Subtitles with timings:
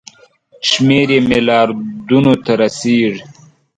[0.69, 3.21] شمېر یې ملیاردونو ته رسیږي.